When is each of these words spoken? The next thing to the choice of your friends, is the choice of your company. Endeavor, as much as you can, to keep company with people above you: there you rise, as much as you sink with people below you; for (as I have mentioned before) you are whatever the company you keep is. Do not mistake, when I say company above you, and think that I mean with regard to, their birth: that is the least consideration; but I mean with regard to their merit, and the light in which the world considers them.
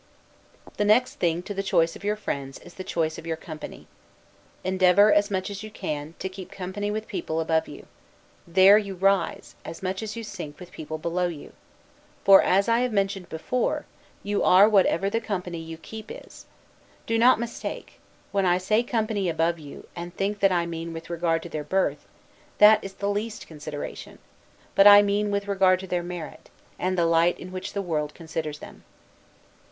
The 0.77 0.83
next 0.83 1.19
thing 1.19 1.43
to 1.43 1.53
the 1.53 1.61
choice 1.61 1.95
of 1.95 2.03
your 2.03 2.15
friends, 2.15 2.57
is 2.57 2.73
the 2.73 2.83
choice 2.83 3.19
of 3.19 3.27
your 3.27 3.37
company. 3.37 3.85
Endeavor, 4.63 5.13
as 5.13 5.29
much 5.29 5.51
as 5.51 5.61
you 5.61 5.69
can, 5.69 6.15
to 6.17 6.27
keep 6.27 6.51
company 6.51 6.89
with 6.89 7.07
people 7.07 7.39
above 7.39 7.67
you: 7.67 7.85
there 8.47 8.79
you 8.79 8.95
rise, 8.95 9.53
as 9.63 9.83
much 9.83 10.01
as 10.01 10.15
you 10.15 10.23
sink 10.23 10.59
with 10.59 10.71
people 10.71 10.97
below 10.97 11.27
you; 11.27 11.53
for 12.25 12.41
(as 12.41 12.67
I 12.67 12.79
have 12.79 12.91
mentioned 12.91 13.29
before) 13.29 13.85
you 14.23 14.41
are 14.41 14.67
whatever 14.67 15.07
the 15.07 15.21
company 15.21 15.59
you 15.59 15.77
keep 15.77 16.09
is. 16.09 16.47
Do 17.05 17.19
not 17.19 17.39
mistake, 17.39 17.99
when 18.31 18.47
I 18.47 18.57
say 18.57 18.81
company 18.81 19.29
above 19.29 19.59
you, 19.59 19.87
and 19.95 20.15
think 20.17 20.39
that 20.39 20.51
I 20.51 20.65
mean 20.65 20.93
with 20.93 21.11
regard 21.11 21.43
to, 21.43 21.49
their 21.49 21.63
birth: 21.63 22.07
that 22.57 22.83
is 22.83 22.93
the 22.95 23.07
least 23.07 23.45
consideration; 23.45 24.17
but 24.73 24.87
I 24.87 25.03
mean 25.03 25.29
with 25.29 25.47
regard 25.47 25.79
to 25.81 25.85
their 25.87 26.01
merit, 26.01 26.49
and 26.79 26.97
the 26.97 27.05
light 27.05 27.37
in 27.39 27.51
which 27.51 27.73
the 27.73 27.83
world 27.83 28.15
considers 28.15 28.57
them. 28.57 28.83